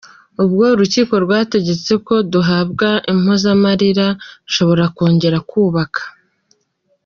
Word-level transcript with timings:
Ubwo 0.43 0.63
urukiko 0.73 1.13
rwategetse 1.25 1.91
ko 2.05 2.13
duhabwa 2.33 2.89
impozamarira, 3.13 4.07
nshobora 4.47 4.85
kongera 4.95 5.39
kubaka. 5.49 6.01